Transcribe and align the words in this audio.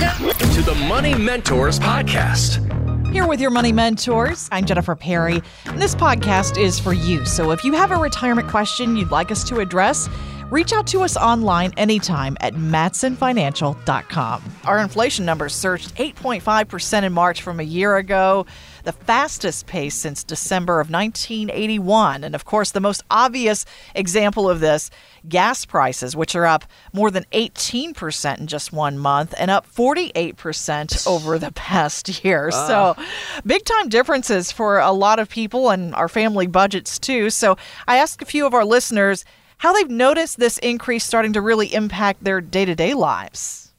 to 0.00 0.62
the 0.62 0.74
Money 0.88 1.14
Mentors 1.14 1.78
Podcast. 1.78 2.66
Here 3.12 3.26
with 3.26 3.38
your 3.38 3.50
money 3.50 3.70
mentors, 3.70 4.48
I'm 4.50 4.64
Jennifer 4.64 4.96
Perry, 4.96 5.42
and 5.66 5.82
this 5.82 5.94
podcast 5.94 6.58
is 6.58 6.80
for 6.80 6.94
you. 6.94 7.26
So 7.26 7.50
if 7.50 7.64
you 7.64 7.74
have 7.74 7.90
a 7.90 7.96
retirement 7.96 8.48
question 8.48 8.96
you'd 8.96 9.10
like 9.10 9.30
us 9.30 9.44
to 9.44 9.60
address, 9.60 10.08
reach 10.50 10.72
out 10.72 10.86
to 10.86 11.02
us 11.02 11.18
online 11.18 11.74
anytime 11.76 12.38
at 12.40 12.54
mattsonfinancial.com. 12.54 14.42
Our 14.64 14.78
inflation 14.78 15.26
numbers 15.26 15.54
surged 15.54 15.94
8.5% 15.96 17.02
in 17.02 17.12
March 17.12 17.42
from 17.42 17.60
a 17.60 17.64
year 17.64 17.98
ago 17.98 18.46
the 18.84 18.92
fastest 18.92 19.66
pace 19.66 19.94
since 19.94 20.24
December 20.24 20.80
of 20.80 20.90
1981. 20.90 22.24
And 22.24 22.34
of 22.34 22.44
course, 22.44 22.70
the 22.70 22.80
most 22.80 23.02
obvious 23.10 23.64
example 23.94 24.48
of 24.48 24.60
this 24.60 24.90
gas 25.28 25.64
prices, 25.64 26.16
which 26.16 26.34
are 26.34 26.46
up 26.46 26.64
more 26.92 27.10
than 27.10 27.24
18% 27.32 28.38
in 28.38 28.46
just 28.46 28.72
one 28.72 28.98
month 28.98 29.34
and 29.38 29.50
up 29.50 29.66
48% 29.70 31.06
over 31.06 31.38
the 31.38 31.52
past 31.52 32.24
year. 32.24 32.48
Uh. 32.48 32.66
So, 32.66 32.96
big 33.44 33.64
time 33.64 33.88
differences 33.88 34.52
for 34.52 34.78
a 34.78 34.92
lot 34.92 35.18
of 35.18 35.28
people 35.28 35.70
and 35.70 35.94
our 35.94 36.08
family 36.08 36.46
budgets 36.46 36.98
too. 36.98 37.30
So, 37.30 37.56
I 37.86 37.96
asked 37.96 38.22
a 38.22 38.26
few 38.26 38.46
of 38.46 38.54
our 38.54 38.64
listeners 38.64 39.24
how 39.58 39.74
they've 39.74 39.90
noticed 39.90 40.38
this 40.38 40.56
increase 40.58 41.04
starting 41.04 41.34
to 41.34 41.40
really 41.40 41.72
impact 41.74 42.24
their 42.24 42.40
day 42.40 42.64
to 42.64 42.74
day 42.74 42.94
lives. 42.94 43.72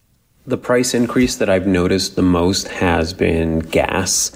The 0.45 0.57
price 0.57 0.93
increase 0.93 1.35
that 1.35 1.49
I've 1.49 1.67
noticed 1.67 2.15
the 2.15 2.21
most 2.21 2.67
has 2.67 3.13
been 3.13 3.59
gas 3.59 4.31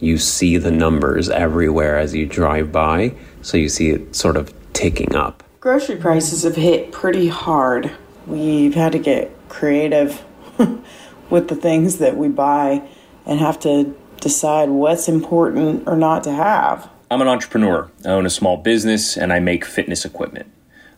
you 0.00 0.18
see 0.18 0.56
the 0.56 0.70
numbers 0.70 1.28
everywhere 1.28 1.98
as 1.98 2.14
you 2.14 2.26
drive 2.26 2.72
by, 2.72 3.14
so 3.42 3.56
you 3.56 3.68
see 3.68 3.90
it 3.90 4.16
sort 4.16 4.36
of 4.36 4.52
ticking 4.72 5.14
up. 5.14 5.42
Grocery 5.60 5.96
prices 5.96 6.42
have 6.42 6.56
hit 6.56 6.90
pretty 6.90 7.28
hard. 7.28 7.90
We've 8.26 8.74
had 8.74 8.92
to 8.92 8.98
get 8.98 9.30
creative 9.48 10.24
with 11.30 11.48
the 11.48 11.56
things 11.56 11.98
that 11.98 12.16
we 12.16 12.28
buy 12.28 12.82
and 13.26 13.38
have 13.38 13.60
to 13.60 13.94
decide 14.20 14.70
what's 14.70 15.08
important 15.08 15.86
or 15.86 15.96
not 15.96 16.24
to 16.24 16.32
have. 16.32 16.88
I'm 17.10 17.20
an 17.20 17.28
entrepreneur. 17.28 17.90
I 18.04 18.08
own 18.08 18.24
a 18.24 18.30
small 18.30 18.56
business 18.56 19.16
and 19.16 19.32
I 19.32 19.40
make 19.40 19.64
fitness 19.64 20.04
equipment. 20.04 20.50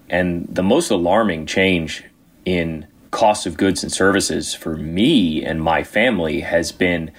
And 0.09 0.47
the 0.49 0.63
most 0.63 0.91
alarming 0.91 1.47
change 1.47 2.05
in 2.45 2.87
cost 3.11 3.47
of 3.47 3.57
goods 3.57 3.83
and 3.83 3.93
services 3.93 4.55
for 4.55 4.77
me 4.77 5.45
and 5.45 5.63
my 5.63 5.83
family 5.83 6.41
has 6.41 6.71
been 6.71 7.11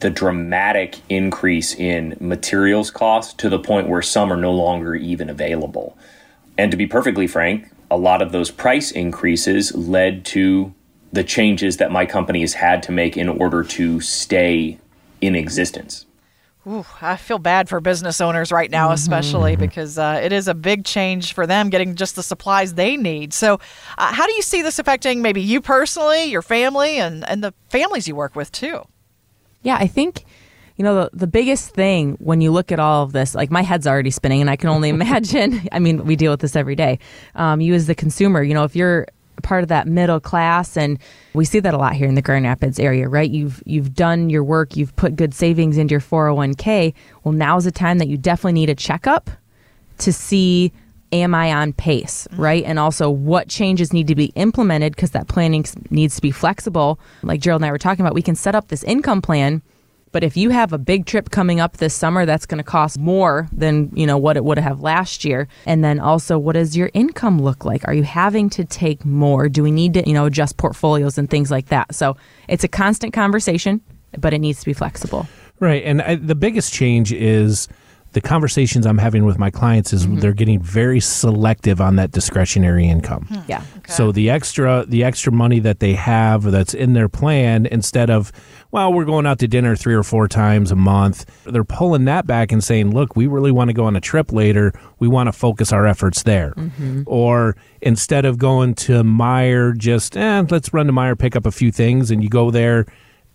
the 0.00 0.10
dramatic 0.10 0.96
increase 1.08 1.74
in 1.74 2.16
materials 2.20 2.90
costs 2.90 3.34
to 3.34 3.48
the 3.48 3.58
point 3.58 3.88
where 3.88 4.02
some 4.02 4.32
are 4.32 4.36
no 4.36 4.52
longer 4.52 4.94
even 4.94 5.28
available. 5.28 5.96
And 6.56 6.70
to 6.70 6.76
be 6.76 6.86
perfectly 6.86 7.26
frank, 7.26 7.68
a 7.90 7.96
lot 7.96 8.22
of 8.22 8.32
those 8.32 8.50
price 8.50 8.90
increases 8.90 9.74
led 9.74 10.24
to 10.26 10.74
the 11.12 11.24
changes 11.24 11.78
that 11.78 11.90
my 11.90 12.04
company 12.04 12.42
has 12.42 12.54
had 12.54 12.82
to 12.84 12.92
make 12.92 13.16
in 13.16 13.28
order 13.28 13.64
to 13.64 14.00
stay 14.00 14.78
in 15.20 15.34
existence. 15.34 16.04
Ooh, 16.66 16.84
I 17.00 17.16
feel 17.16 17.38
bad 17.38 17.68
for 17.68 17.80
business 17.80 18.20
owners 18.20 18.52
right 18.52 18.70
now, 18.70 18.92
especially 18.92 19.52
mm-hmm. 19.52 19.60
because 19.60 19.96
uh, 19.96 20.20
it 20.22 20.32
is 20.32 20.48
a 20.48 20.54
big 20.54 20.84
change 20.84 21.32
for 21.32 21.46
them 21.46 21.70
getting 21.70 21.94
just 21.94 22.14
the 22.14 22.22
supplies 22.22 22.74
they 22.74 22.96
need. 22.96 23.32
So, 23.32 23.54
uh, 23.96 24.12
how 24.12 24.26
do 24.26 24.32
you 24.34 24.42
see 24.42 24.60
this 24.60 24.78
affecting 24.78 25.22
maybe 25.22 25.40
you 25.40 25.62
personally, 25.62 26.24
your 26.24 26.42
family, 26.42 26.98
and, 26.98 27.26
and 27.26 27.42
the 27.42 27.54
families 27.70 28.06
you 28.06 28.14
work 28.14 28.36
with 28.36 28.52
too? 28.52 28.86
Yeah, 29.62 29.76
I 29.76 29.86
think 29.86 30.24
you 30.76 30.84
know 30.84 30.94
the, 30.94 31.10
the 31.12 31.26
biggest 31.26 31.70
thing 31.70 32.12
when 32.20 32.40
you 32.40 32.52
look 32.52 32.70
at 32.70 32.78
all 32.78 33.02
of 33.02 33.12
this 33.12 33.34
like 33.34 33.50
my 33.50 33.62
head's 33.62 33.84
already 33.84 34.12
spinning 34.12 34.40
and 34.40 34.48
i 34.48 34.54
can 34.54 34.68
only 34.68 34.88
imagine 34.98 35.60
i 35.72 35.80
mean 35.80 36.04
we 36.04 36.14
deal 36.14 36.30
with 36.30 36.38
this 36.38 36.54
every 36.54 36.76
day 36.76 37.00
um, 37.34 37.60
you 37.60 37.74
as 37.74 37.88
the 37.88 37.96
consumer 37.96 38.44
you 38.44 38.54
know 38.54 38.62
if 38.62 38.76
you're 38.76 39.08
part 39.42 39.62
of 39.62 39.68
that 39.68 39.86
middle 39.86 40.20
class 40.20 40.76
and 40.76 40.98
we 41.34 41.44
see 41.44 41.60
that 41.60 41.74
a 41.74 41.78
lot 41.78 41.94
here 41.94 42.08
in 42.08 42.14
the 42.14 42.22
grand 42.22 42.44
rapids 42.44 42.78
area 42.78 43.08
right? 43.08 43.30
You've 43.30 43.62
you've 43.66 43.94
done 43.94 44.30
your 44.30 44.44
work 44.44 44.76
you've 44.76 44.94
put 44.96 45.16
good 45.16 45.34
savings 45.34 45.78
into 45.78 45.92
your 45.92 46.00
401k 46.00 46.94
well 47.24 47.32
now's 47.32 47.64
the 47.64 47.72
time 47.72 47.98
that 47.98 48.08
you 48.08 48.16
definitely 48.16 48.52
need 48.52 48.70
a 48.70 48.74
checkup 48.74 49.30
to 49.98 50.12
see 50.12 50.72
am 51.12 51.34
I 51.34 51.52
on 51.52 51.72
pace, 51.72 52.26
mm-hmm. 52.30 52.42
right? 52.42 52.64
And 52.64 52.78
also 52.78 53.10
what 53.10 53.48
changes 53.48 53.92
need 53.92 54.08
to 54.08 54.14
be 54.14 54.26
implemented 54.34 54.94
because 54.94 55.10
that 55.12 55.28
planning 55.28 55.64
needs 55.90 56.16
to 56.16 56.22
be 56.22 56.30
flexible. 56.30 57.00
Like 57.22 57.40
Gerald 57.40 57.62
and 57.62 57.68
I 57.68 57.72
were 57.72 57.78
talking 57.78 58.04
about, 58.04 58.14
we 58.14 58.22
can 58.22 58.34
set 58.34 58.54
up 58.54 58.68
this 58.68 58.84
income 58.84 59.22
plan. 59.22 59.62
But 60.10 60.24
if 60.24 60.38
you 60.38 60.50
have 60.50 60.72
a 60.72 60.78
big 60.78 61.04
trip 61.04 61.30
coming 61.30 61.60
up 61.60 61.76
this 61.76 61.94
summer, 61.94 62.24
that's 62.24 62.46
going 62.46 62.58
to 62.58 62.64
cost 62.64 62.98
more 62.98 63.46
than 63.52 63.90
you 63.94 64.06
know 64.06 64.16
what 64.16 64.38
it 64.38 64.44
would 64.44 64.58
have 64.58 64.80
last 64.80 65.22
year. 65.22 65.48
And 65.66 65.84
then 65.84 66.00
also, 66.00 66.38
what 66.38 66.54
does 66.54 66.74
your 66.74 66.90
income 66.94 67.42
look 67.42 67.66
like? 67.66 67.86
Are 67.86 67.92
you 67.92 68.04
having 68.04 68.48
to 68.50 68.64
take 68.64 69.04
more? 69.04 69.50
Do 69.50 69.62
we 69.62 69.70
need 69.70 69.92
to 69.94 70.08
you 70.08 70.14
know 70.14 70.24
adjust 70.24 70.56
portfolios 70.56 71.18
and 71.18 71.28
things 71.28 71.50
like 71.50 71.66
that? 71.66 71.94
So 71.94 72.16
it's 72.48 72.64
a 72.64 72.68
constant 72.68 73.12
conversation, 73.12 73.82
but 74.18 74.32
it 74.32 74.38
needs 74.38 74.60
to 74.60 74.64
be 74.64 74.72
flexible. 74.72 75.28
Right, 75.60 75.82
and 75.84 76.00
I, 76.00 76.14
the 76.14 76.34
biggest 76.34 76.72
change 76.72 77.12
is 77.12 77.68
the 78.20 78.28
conversations 78.28 78.84
I'm 78.84 78.98
having 78.98 79.24
with 79.24 79.38
my 79.38 79.48
clients 79.48 79.92
is 79.92 80.04
mm-hmm. 80.04 80.18
they're 80.18 80.32
getting 80.32 80.60
very 80.60 80.98
selective 80.98 81.80
on 81.80 81.94
that 81.96 82.10
discretionary 82.10 82.88
income. 82.88 83.26
Hmm. 83.26 83.38
Yeah. 83.46 83.62
Okay. 83.76 83.92
So 83.92 84.10
the 84.10 84.28
extra 84.28 84.84
the 84.88 85.04
extra 85.04 85.30
money 85.30 85.60
that 85.60 85.78
they 85.78 85.94
have 85.94 86.42
that's 86.42 86.74
in 86.74 86.94
their 86.94 87.08
plan 87.08 87.66
instead 87.66 88.10
of 88.10 88.32
well, 88.72 88.92
we're 88.92 89.04
going 89.04 89.24
out 89.24 89.38
to 89.38 89.46
dinner 89.46 89.76
three 89.76 89.94
or 89.94 90.02
four 90.02 90.26
times 90.26 90.72
a 90.72 90.76
month. 90.76 91.26
They're 91.44 91.62
pulling 91.62 92.06
that 92.06 92.26
back 92.26 92.50
and 92.50 92.62
saying, 92.62 92.90
look, 92.90 93.14
we 93.14 93.28
really 93.28 93.52
want 93.52 93.68
to 93.68 93.74
go 93.74 93.84
on 93.84 93.94
a 93.94 94.00
trip 94.00 94.32
later. 94.32 94.72
We 94.98 95.06
want 95.06 95.28
to 95.28 95.32
focus 95.32 95.72
our 95.72 95.86
efforts 95.86 96.24
there. 96.24 96.54
Mm-hmm. 96.56 97.04
Or 97.06 97.56
instead 97.80 98.24
of 98.24 98.36
going 98.36 98.74
to 98.74 99.04
Meijer, 99.04 99.78
just, 99.78 100.16
eh, 100.16 100.44
let's 100.50 100.74
run 100.74 100.86
to 100.86 100.92
Meijer, 100.92 101.18
pick 101.18 101.34
up 101.34 101.46
a 101.46 101.50
few 101.52 101.72
things, 101.72 102.10
and 102.10 102.22
you 102.22 102.28
go 102.28 102.50
there 102.50 102.84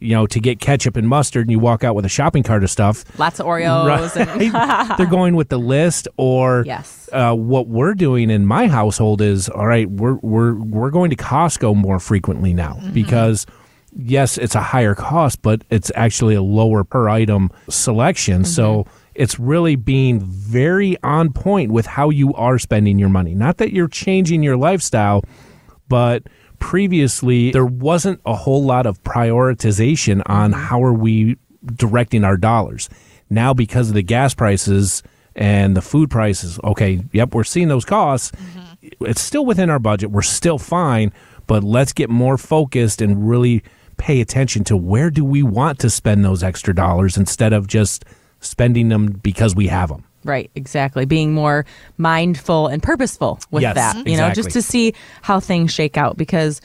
you 0.03 0.13
know, 0.13 0.27
to 0.27 0.39
get 0.39 0.59
ketchup 0.59 0.97
and 0.97 1.07
mustard, 1.07 1.43
and 1.43 1.51
you 1.51 1.59
walk 1.59 1.83
out 1.83 1.95
with 1.95 2.05
a 2.05 2.09
shopping 2.09 2.43
cart 2.43 2.63
of 2.63 2.69
stuff. 2.69 3.03
Lots 3.17 3.39
of 3.39 3.45
Oreos. 3.47 4.15
Right? 4.15 4.97
They're 4.97 5.05
going 5.07 5.35
with 5.35 5.49
the 5.49 5.59
list, 5.59 6.07
or 6.17 6.63
yes. 6.65 7.09
Uh, 7.11 7.33
what 7.33 7.67
we're 7.67 7.93
doing 7.93 8.29
in 8.29 8.45
my 8.45 8.67
household 8.67 9.21
is 9.21 9.49
all 9.49 9.67
right. 9.67 9.89
We're 9.89 10.15
we're 10.15 10.55
we're 10.55 10.91
going 10.91 11.09
to 11.11 11.15
Costco 11.15 11.75
more 11.75 11.99
frequently 11.99 12.53
now 12.53 12.73
mm-hmm. 12.73 12.93
because 12.93 13.45
yes, 13.95 14.37
it's 14.37 14.55
a 14.55 14.61
higher 14.61 14.95
cost, 14.95 15.41
but 15.41 15.63
it's 15.69 15.91
actually 15.95 16.35
a 16.35 16.41
lower 16.41 16.83
per 16.83 17.09
item 17.09 17.51
selection. 17.69 18.41
Mm-hmm. 18.41 18.51
So 18.51 18.87
it's 19.15 19.39
really 19.39 19.75
being 19.75 20.19
very 20.19 20.97
on 21.03 21.31
point 21.31 21.71
with 21.71 21.85
how 21.85 22.09
you 22.09 22.33
are 22.33 22.57
spending 22.57 22.97
your 22.97 23.09
money. 23.09 23.35
Not 23.35 23.57
that 23.57 23.71
you're 23.71 23.87
changing 23.87 24.43
your 24.43 24.57
lifestyle, 24.57 25.23
but 25.87 26.23
previously 26.63 27.51
there 27.51 27.65
wasn't 27.65 28.21
a 28.25 28.33
whole 28.33 28.63
lot 28.63 28.85
of 28.85 29.03
prioritization 29.03 30.21
on 30.27 30.51
mm-hmm. 30.51 30.61
how 30.61 30.81
are 30.81 30.93
we 30.93 31.37
directing 31.75 32.23
our 32.23 32.37
dollars. 32.37 32.89
Now 33.29 33.53
because 33.53 33.89
of 33.89 33.95
the 33.95 34.01
gas 34.01 34.33
prices 34.33 35.03
and 35.35 35.75
the 35.75 35.81
food 35.81 36.09
prices, 36.09 36.61
okay, 36.63 37.03
yep, 37.11 37.35
we're 37.35 37.43
seeing 37.43 37.67
those 37.67 37.83
costs. 37.83 38.31
Mm-hmm. 38.31 39.05
It's 39.05 39.21
still 39.21 39.45
within 39.45 39.69
our 39.69 39.77
budget. 39.77 40.09
We're 40.11 40.21
still 40.21 40.57
fine, 40.57 41.11
but 41.47 41.65
let's 41.65 41.91
get 41.91 42.09
more 42.09 42.37
focused 42.37 43.01
and 43.01 43.27
really 43.27 43.61
pay 43.97 44.21
attention 44.21 44.63
to 44.63 44.77
where 44.77 45.09
do 45.09 45.25
we 45.25 45.43
want 45.43 45.79
to 45.79 45.89
spend 45.89 46.23
those 46.23 46.43
extra 46.43 46.73
dollars 46.73 47.17
instead 47.17 47.51
of 47.51 47.67
just 47.67 48.05
spending 48.39 48.87
them 48.87 49.07
because 49.07 49.53
we 49.53 49.67
have 49.67 49.89
them. 49.89 50.05
Right, 50.23 50.49
exactly. 50.55 51.05
Being 51.05 51.33
more 51.33 51.65
mindful 51.97 52.67
and 52.67 52.81
purposeful 52.81 53.39
with 53.51 53.63
yes, 53.63 53.75
that, 53.75 53.95
you 53.95 54.13
exactly. 54.13 54.15
know, 54.15 54.33
just 54.33 54.51
to 54.51 54.61
see 54.61 54.93
how 55.21 55.39
things 55.39 55.73
shake 55.73 55.97
out 55.97 56.17
because 56.17 56.61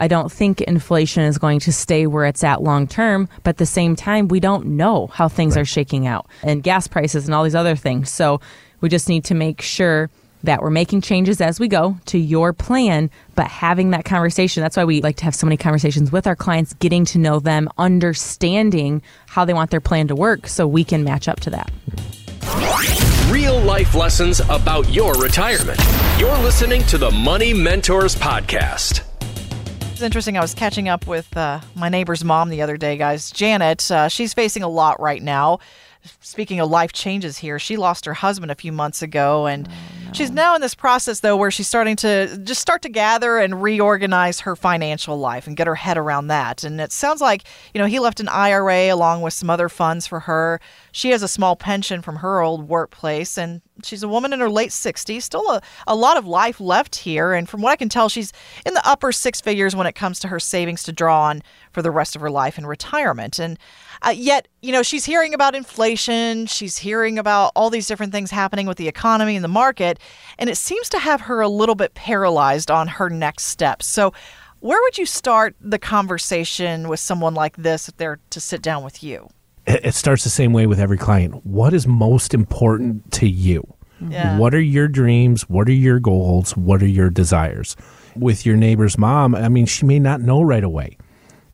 I 0.00 0.08
don't 0.08 0.32
think 0.32 0.62
inflation 0.62 1.24
is 1.24 1.36
going 1.36 1.60
to 1.60 1.72
stay 1.72 2.06
where 2.06 2.24
it's 2.24 2.42
at 2.42 2.62
long 2.62 2.86
term, 2.86 3.28
but 3.42 3.50
at 3.50 3.56
the 3.58 3.66
same 3.66 3.96
time, 3.96 4.28
we 4.28 4.40
don't 4.40 4.66
know 4.66 5.08
how 5.08 5.28
things 5.28 5.56
right. 5.56 5.62
are 5.62 5.66
shaking 5.66 6.06
out 6.06 6.26
and 6.42 6.62
gas 6.62 6.88
prices 6.88 7.26
and 7.26 7.34
all 7.34 7.44
these 7.44 7.54
other 7.54 7.76
things. 7.76 8.10
So 8.10 8.40
we 8.80 8.88
just 8.88 9.10
need 9.10 9.24
to 9.26 9.34
make 9.34 9.60
sure 9.60 10.08
that 10.42 10.62
we're 10.62 10.70
making 10.70 11.02
changes 11.02 11.40
as 11.40 11.60
we 11.60 11.68
go 11.68 11.98
to 12.06 12.18
your 12.18 12.54
plan, 12.54 13.10
but 13.34 13.46
having 13.46 13.90
that 13.90 14.06
conversation. 14.06 14.62
That's 14.62 14.76
why 14.76 14.84
we 14.84 15.02
like 15.02 15.16
to 15.16 15.24
have 15.24 15.34
so 15.34 15.46
many 15.46 15.58
conversations 15.58 16.10
with 16.10 16.26
our 16.26 16.36
clients, 16.36 16.72
getting 16.74 17.04
to 17.06 17.18
know 17.18 17.40
them, 17.40 17.68
understanding 17.76 19.02
how 19.26 19.44
they 19.44 19.52
want 19.52 19.70
their 19.70 19.80
plan 19.80 20.08
to 20.08 20.14
work 20.14 20.46
so 20.46 20.66
we 20.66 20.82
can 20.82 21.04
match 21.04 21.28
up 21.28 21.40
to 21.40 21.50
that. 21.50 21.70
Real 23.30 23.60
life 23.60 23.94
lessons 23.94 24.40
about 24.40 24.92
your 24.92 25.14
retirement. 25.14 25.78
You're 26.18 26.36
listening 26.38 26.82
to 26.86 26.98
the 26.98 27.10
Money 27.12 27.54
Mentors 27.54 28.16
Podcast. 28.16 29.02
It's 29.92 30.02
interesting. 30.02 30.36
I 30.36 30.40
was 30.40 30.52
catching 30.52 30.88
up 30.88 31.06
with 31.06 31.36
uh, 31.36 31.60
my 31.76 31.88
neighbor's 31.88 32.24
mom 32.24 32.48
the 32.48 32.62
other 32.62 32.76
day, 32.76 32.96
guys. 32.96 33.30
Janet, 33.30 33.88
uh, 33.92 34.08
she's 34.08 34.34
facing 34.34 34.64
a 34.64 34.68
lot 34.68 34.98
right 35.00 35.22
now 35.22 35.60
speaking 36.20 36.60
of 36.60 36.70
life 36.70 36.92
changes 36.92 37.38
here, 37.38 37.58
she 37.58 37.76
lost 37.76 38.04
her 38.04 38.14
husband 38.14 38.50
a 38.50 38.54
few 38.54 38.72
months 38.72 39.02
ago, 39.02 39.46
and 39.46 39.68
oh, 39.68 39.72
no. 40.06 40.12
she's 40.12 40.30
now 40.30 40.54
in 40.54 40.60
this 40.60 40.74
process 40.74 41.20
though 41.20 41.36
where 41.36 41.50
she's 41.50 41.68
starting 41.68 41.96
to 41.96 42.38
just 42.38 42.60
start 42.60 42.82
to 42.82 42.88
gather 42.88 43.38
and 43.38 43.62
reorganize 43.62 44.40
her 44.40 44.56
financial 44.56 45.18
life 45.18 45.46
and 45.46 45.56
get 45.56 45.66
her 45.66 45.74
head 45.74 45.96
around 45.96 46.28
that. 46.28 46.64
And 46.64 46.80
it 46.80 46.92
sounds 46.92 47.20
like 47.20 47.44
you 47.74 47.80
know 47.80 47.86
he 47.86 47.98
left 47.98 48.20
an 48.20 48.28
IRA 48.28 48.92
along 48.92 49.22
with 49.22 49.34
some 49.34 49.50
other 49.50 49.68
funds 49.68 50.06
for 50.06 50.20
her. 50.20 50.60
She 50.92 51.10
has 51.10 51.22
a 51.22 51.28
small 51.28 51.56
pension 51.56 52.02
from 52.02 52.16
her 52.16 52.40
old 52.40 52.68
workplace, 52.68 53.36
and 53.38 53.62
She's 53.84 54.02
a 54.02 54.08
woman 54.08 54.32
in 54.32 54.40
her 54.40 54.50
late 54.50 54.70
60s, 54.70 55.22
still 55.22 55.48
a, 55.50 55.60
a 55.86 55.94
lot 55.94 56.16
of 56.16 56.26
life 56.26 56.60
left 56.60 56.96
here. 56.96 57.32
And 57.32 57.48
from 57.48 57.62
what 57.62 57.70
I 57.70 57.76
can 57.76 57.88
tell, 57.88 58.08
she's 58.08 58.32
in 58.64 58.74
the 58.74 58.86
upper 58.88 59.12
six 59.12 59.40
figures 59.40 59.74
when 59.76 59.86
it 59.86 59.94
comes 59.94 60.18
to 60.20 60.28
her 60.28 60.40
savings 60.40 60.82
to 60.84 60.92
draw 60.92 61.22
on 61.22 61.42
for 61.72 61.82
the 61.82 61.90
rest 61.90 62.14
of 62.16 62.22
her 62.22 62.30
life 62.30 62.58
in 62.58 62.66
retirement. 62.66 63.38
And 63.38 63.58
uh, 64.02 64.10
yet, 64.10 64.48
you 64.62 64.72
know, 64.72 64.82
she's 64.82 65.04
hearing 65.04 65.34
about 65.34 65.54
inflation, 65.54 66.46
she's 66.46 66.78
hearing 66.78 67.18
about 67.18 67.52
all 67.54 67.70
these 67.70 67.86
different 67.86 68.12
things 68.12 68.30
happening 68.30 68.66
with 68.66 68.78
the 68.78 68.88
economy 68.88 69.36
and 69.36 69.44
the 69.44 69.48
market, 69.48 69.98
and 70.38 70.48
it 70.48 70.56
seems 70.56 70.88
to 70.90 70.98
have 70.98 71.22
her 71.22 71.40
a 71.40 71.48
little 71.48 71.74
bit 71.74 71.94
paralyzed 71.94 72.70
on 72.70 72.88
her 72.88 73.10
next 73.10 73.44
steps. 73.44 73.86
So, 73.86 74.12
where 74.60 74.80
would 74.82 74.98
you 74.98 75.06
start 75.06 75.56
the 75.58 75.78
conversation 75.78 76.88
with 76.88 77.00
someone 77.00 77.34
like 77.34 77.56
this 77.56 77.88
if 77.88 77.96
they're 77.96 78.20
to 78.28 78.40
sit 78.40 78.60
down 78.60 78.84
with 78.84 79.02
you? 79.02 79.30
It 79.70 79.94
starts 79.94 80.24
the 80.24 80.30
same 80.30 80.52
way 80.52 80.66
with 80.66 80.80
every 80.80 80.98
client. 80.98 81.46
What 81.46 81.72
is 81.74 81.86
most 81.86 82.34
important 82.34 83.12
to 83.12 83.28
you? 83.28 83.62
Yeah. 84.00 84.38
What 84.38 84.54
are 84.54 84.60
your 84.60 84.88
dreams? 84.88 85.48
What 85.48 85.68
are 85.68 85.72
your 85.72 86.00
goals? 86.00 86.56
What 86.56 86.82
are 86.82 86.88
your 86.88 87.10
desires? 87.10 87.76
With 88.16 88.44
your 88.44 88.56
neighbor's 88.56 88.98
mom, 88.98 89.34
I 89.34 89.48
mean, 89.48 89.66
she 89.66 89.86
may 89.86 89.98
not 89.98 90.20
know 90.20 90.42
right 90.42 90.64
away. 90.64 90.96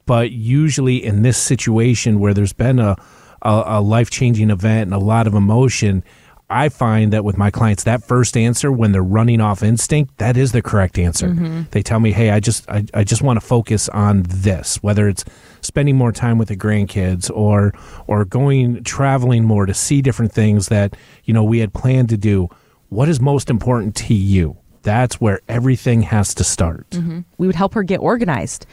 But 0.06 0.30
usually 0.30 1.04
in 1.04 1.22
this 1.22 1.36
situation 1.36 2.20
where 2.20 2.32
there's 2.32 2.52
been 2.52 2.78
a, 2.78 2.96
a, 3.42 3.62
a 3.66 3.80
life 3.80 4.10
changing 4.10 4.50
event 4.50 4.82
and 4.82 4.94
a 4.94 5.04
lot 5.04 5.26
of 5.26 5.34
emotion, 5.34 6.04
I 6.48 6.68
find 6.68 7.12
that 7.12 7.24
with 7.24 7.36
my 7.36 7.50
clients, 7.50 7.82
that 7.84 8.04
first 8.04 8.36
answer 8.36 8.70
when 8.70 8.92
they're 8.92 9.02
running 9.02 9.40
off 9.40 9.62
instinct, 9.62 10.18
that 10.18 10.36
is 10.36 10.52
the 10.52 10.62
correct 10.62 10.98
answer. 10.98 11.28
Mm-hmm. 11.28 11.62
They 11.72 11.82
tell 11.82 11.98
me, 11.98 12.12
"Hey, 12.12 12.30
I 12.30 12.38
just 12.38 12.68
I, 12.70 12.84
I 12.94 13.02
just 13.02 13.20
want 13.22 13.40
to 13.40 13.44
focus 13.44 13.88
on 13.88 14.22
this, 14.28 14.82
whether 14.82 15.08
it's 15.08 15.24
spending 15.60 15.96
more 15.96 16.12
time 16.12 16.38
with 16.38 16.48
the 16.48 16.56
grandkids 16.56 17.30
or 17.34 17.72
or 18.06 18.24
going 18.24 18.84
traveling 18.84 19.44
more 19.44 19.66
to 19.66 19.74
see 19.74 20.00
different 20.00 20.32
things 20.32 20.68
that 20.68 20.96
you 21.24 21.34
know 21.34 21.42
we 21.42 21.58
had 21.58 21.74
planned 21.74 22.08
to 22.10 22.16
do. 22.16 22.48
What 22.90 23.08
is 23.08 23.20
most 23.20 23.50
important 23.50 23.96
to 23.96 24.14
you? 24.14 24.56
That's 24.82 25.20
where 25.20 25.40
everything 25.48 26.02
has 26.02 26.32
to 26.34 26.44
start. 26.44 26.88
Mm-hmm. 26.90 27.20
we 27.38 27.48
would 27.48 27.56
help 27.56 27.74
her 27.74 27.82
get 27.82 27.98
organized. 27.98 28.66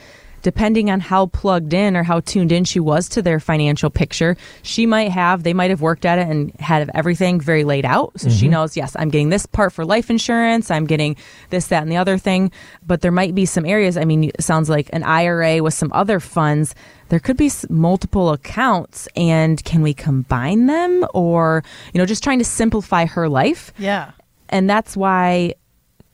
Depending 0.43 0.91
on 0.91 0.99
how 0.99 1.25
plugged 1.27 1.73
in 1.73 1.97
or 1.97 2.03
how 2.03 2.19
tuned 2.19 2.51
in 2.51 2.63
she 2.65 2.79
was 2.79 3.09
to 3.09 3.21
their 3.21 3.39
financial 3.39 3.89
picture, 3.89 4.37
she 4.61 4.85
might 4.85 5.09
have, 5.09 5.43
they 5.43 5.53
might 5.53 5.71
have 5.71 5.81
worked 5.81 6.05
at 6.05 6.19
it 6.19 6.27
and 6.27 6.53
had 6.59 6.91
everything 6.93 7.39
very 7.39 7.63
laid 7.63 7.85
out. 7.85 8.11
So 8.19 8.29
she 8.29 8.45
mm-hmm. 8.45 8.51
knows, 8.51 8.77
yes, 8.77 8.95
I'm 8.99 9.09
getting 9.09 9.29
this 9.29 9.45
part 9.45 9.73
for 9.73 9.85
life 9.85 10.09
insurance, 10.09 10.69
I'm 10.69 10.85
getting 10.85 11.15
this, 11.49 11.67
that, 11.67 11.81
and 11.81 11.91
the 11.91 11.97
other 11.97 12.17
thing. 12.17 12.51
But 12.85 13.01
there 13.01 13.11
might 13.11 13.33
be 13.33 13.45
some 13.45 13.65
areas, 13.65 13.97
I 13.97 14.05
mean, 14.05 14.25
it 14.25 14.43
sounds 14.43 14.69
like 14.69 14.89
an 14.93 15.03
IRA 15.03 15.63
with 15.63 15.73
some 15.73 15.91
other 15.93 16.19
funds. 16.19 16.75
There 17.09 17.19
could 17.19 17.37
be 17.37 17.51
multiple 17.69 18.31
accounts, 18.31 19.07
and 19.15 19.63
can 19.63 19.81
we 19.81 19.93
combine 19.93 20.65
them? 20.65 21.05
Or, 21.13 21.63
you 21.93 21.99
know, 21.99 22.05
just 22.05 22.23
trying 22.23 22.39
to 22.39 22.45
simplify 22.45 23.05
her 23.05 23.29
life 23.29 23.73
Yeah. 23.77 24.11
and 24.49 24.69
that's 24.69 24.97
why 24.97 25.55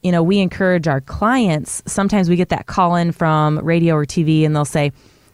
you 0.03 0.11
know 0.11 0.23
we 0.23 0.39
encourage 0.39 0.87
our 0.87 1.01
clients 1.01 1.83
sometimes 1.85 2.29
we 2.29 2.35
get 2.35 2.49
that 2.49 2.67
call 2.67 2.95
in 2.95 3.11
from 3.11 3.59
radio 3.59 3.95
or 3.95 4.05
tv 4.05 4.45
and 4.45 4.55
they'll 4.55 4.65
say 4.65 4.85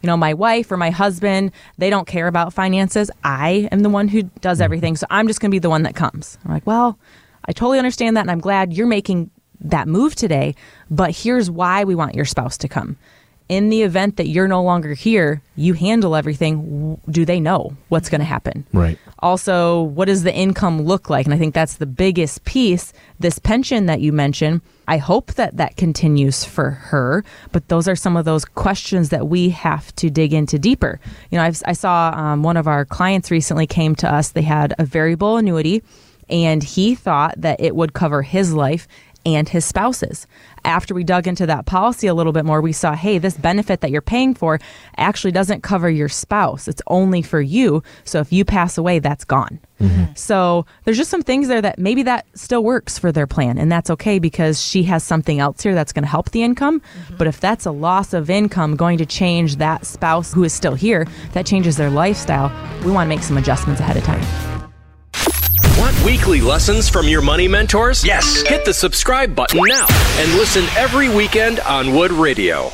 you 0.02 0.08
know 0.08 0.18
my 0.18 0.34
wife 0.34 0.72
or 0.72 0.78
my 0.78 0.90
husband 0.90 1.52
they 1.78 1.90
don't 1.90 2.08
care 2.08 2.28
about 2.28 2.54
finances. 2.54 3.10
I 3.24 3.68
am 3.72 3.80
the 3.80 3.90
one 3.90 4.08
who 4.08 4.24
does 4.42 4.58
mm-hmm. 4.58 4.64
everything. 4.64 4.96
So 4.96 5.08
i'm 5.10 5.28
just 5.28 5.40
going 5.40 5.50
to 5.50 5.56
be 5.56 5.60
the 5.60 5.70
one 5.70 5.84
that 5.84 5.96
comes. 5.96 6.38
I'm 6.46 6.52
like 6.52 6.66
well 6.66 7.00
i 7.48 7.52
totally 7.52 7.78
understand 7.78 8.18
that 8.18 8.22
and 8.22 8.32
i'm 8.32 8.40
glad 8.40 8.74
you're 8.74 8.88
making 8.88 9.30
that 9.62 9.88
move 9.88 10.16
today 10.16 10.54
but 10.92 11.16
here's 11.16 11.50
why 11.50 11.84
we 11.84 11.96
want 11.96 12.16
your 12.16 12.26
spouse 12.26 12.58
to 12.60 12.68
come 12.68 12.98
in 13.48 13.70
the 13.70 13.84
event 13.84 14.18
that 14.18 14.28
you're 14.28 14.48
no 14.48 14.64
longer 14.64 14.94
here 14.94 15.42
you 15.56 15.74
handle 15.74 16.16
everything 16.16 17.00
do 17.10 17.26
they 17.26 17.40
know 17.40 17.76
what's 17.90 18.10
going 18.10 18.20
to 18.20 18.26
happen? 18.26 18.66
Right. 18.74 18.98
also 19.20 19.84
what 19.84 20.06
does 20.06 20.24
the 20.24 20.34
income 20.34 20.82
look 20.82 21.10
like? 21.10 21.26
And 21.26 21.34
i 21.34 21.38
think 21.38 21.54
that's 21.54 21.78
the 21.78 21.86
biggest 21.86 22.44
piece. 22.46 22.94
This 23.20 23.40
pension 23.40 23.86
that 23.86 24.02
you 24.02 24.12
mentioned 24.12 24.62
i 24.88 24.98
hope 24.98 25.34
that 25.34 25.58
that 25.58 25.78
continues 25.78 26.44
for 26.44 26.72
her 26.72 27.24
but 27.52 27.68
those 27.70 27.88
are 27.88 27.96
some 27.96 28.18
of 28.18 28.26
those 28.26 28.46
questions 28.46 29.10
that 29.10 29.28
we 29.28 29.50
have 29.50 29.96
to 29.98 30.10
dig 30.10 30.34
into 30.34 30.58
deeper. 30.58 31.00
You 31.30 31.38
know 31.38 31.44
I've, 31.44 31.62
i 31.66 31.74
saw 31.74 32.14
um, 32.16 32.44
one 32.44 32.58
of 32.58 32.68
our 32.68 32.86
clients 32.86 33.32
recently 33.32 33.68
came 33.68 33.96
to 33.96 34.12
us. 34.12 34.30
They 34.30 34.42
had 34.42 34.74
a 34.80 34.86
variable 34.86 35.38
annuity 35.38 35.84
and 36.30 36.64
he 36.64 36.96
thought 36.96 37.36
that 37.38 37.60
it 37.60 37.76
would 37.76 37.94
cover 37.94 38.24
his 38.24 38.54
life 38.54 38.88
and 39.26 39.50
his 39.50 39.66
spouse's. 39.66 40.28
After 40.64 40.94
we 40.94 41.04
dug 41.04 41.28
into 41.28 41.46
that 41.46 41.66
policy 41.66 42.08
a 42.08 42.14
little 42.14 42.34
bit 42.34 42.46
more, 42.46 42.62
we 42.62 42.72
saw, 42.72 42.94
hey, 42.94 43.18
this 43.18 43.38
benefit 43.38 43.82
that 43.82 43.92
you're 43.92 44.02
paying 44.02 44.34
for 44.34 44.60
actually 44.98 45.32
doesn't 45.32 45.62
cover 45.62 45.90
your 45.90 46.10
spouse. 46.10 46.68
It's 46.68 46.82
only 46.88 47.22
for 47.22 47.42
you. 47.42 47.84
So 48.04 48.20
if 48.20 48.32
you 48.32 48.46
pass 48.46 48.78
away, 48.78 49.00
that's 49.00 49.26
gone. 49.26 49.60
Mm-hmm. 49.80 50.14
So 50.16 50.66
there's 50.84 50.98
just 50.98 51.12
some 51.12 51.22
things 51.22 51.48
there 51.48 51.62
that 51.62 51.78
maybe 51.78 52.04
that 52.04 52.26
still 52.34 52.64
works 52.64 52.98
for 52.98 53.12
their 53.12 53.28
plan. 53.28 53.58
And 53.58 53.72
that's 53.72 53.90
okay 53.92 54.20
because 54.20 54.62
she 54.62 54.84
has 54.84 55.04
something 55.04 55.40
else 55.40 55.62
here 55.62 55.76
that's 55.76 55.92
going 55.92 56.04
to 56.04 56.10
help 56.10 56.32
the 56.32 56.44
income. 56.44 56.80
Mm-hmm. 56.80 57.18
But 57.18 57.28
if 57.28 57.40
that's 57.40 57.66
a 57.66 57.72
loss 57.72 58.14
of 58.14 58.30
income 58.30 58.76
going 58.76 58.98
to 59.00 59.06
change 59.06 59.58
that 59.58 59.86
spouse 59.86 60.34
who 60.34 60.44
is 60.44 60.54
still 60.54 60.76
here, 60.76 61.08
that 61.34 61.46
changes 61.46 61.78
their 61.78 61.90
lifestyle, 61.90 62.52
we 62.84 62.92
want 62.92 63.08
to 63.08 63.10
make 63.10 63.24
some 63.24 63.38
adjustments 63.38 63.82
ahead 63.82 63.98
of 63.98 64.04
time. 64.04 64.55
Want 66.06 66.18
weekly 66.18 66.40
lessons 66.40 66.88
from 66.88 67.08
your 67.08 67.22
money 67.22 67.48
mentors? 67.48 68.06
Yes. 68.06 68.44
Hit 68.48 68.64
the 68.64 68.74
subscribe 68.74 69.36
button 69.36 69.60
now 69.66 69.88
and 70.20 70.34
listen 70.34 70.64
every 70.78 71.10
weekend 71.10 71.60
on 71.62 71.96
Wood 71.96 72.12
Radio. 72.12 72.72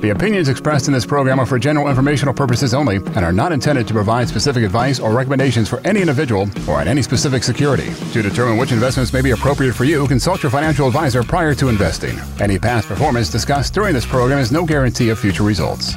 The 0.00 0.10
opinions 0.10 0.48
expressed 0.48 0.88
in 0.88 0.92
this 0.92 1.06
program 1.06 1.38
are 1.38 1.46
for 1.46 1.60
general 1.60 1.88
informational 1.88 2.34
purposes 2.34 2.74
only 2.74 2.96
and 2.96 3.18
are 3.18 3.32
not 3.32 3.52
intended 3.52 3.86
to 3.86 3.94
provide 3.94 4.28
specific 4.28 4.64
advice 4.64 4.98
or 4.98 5.12
recommendations 5.12 5.68
for 5.68 5.80
any 5.86 6.00
individual 6.00 6.48
or 6.68 6.80
on 6.80 6.88
any 6.88 7.02
specific 7.02 7.44
security. 7.44 7.92
To 8.12 8.20
determine 8.20 8.58
which 8.58 8.72
investments 8.72 9.12
may 9.12 9.22
be 9.22 9.30
appropriate 9.30 9.74
for 9.74 9.84
you, 9.84 10.08
consult 10.08 10.42
your 10.42 10.50
financial 10.50 10.88
advisor 10.88 11.22
prior 11.22 11.54
to 11.54 11.68
investing. 11.68 12.18
Any 12.40 12.58
past 12.58 12.88
performance 12.88 13.30
discussed 13.30 13.74
during 13.74 13.94
this 13.94 14.06
program 14.06 14.40
is 14.40 14.50
no 14.50 14.66
guarantee 14.66 15.10
of 15.10 15.20
future 15.20 15.44
results. 15.44 15.96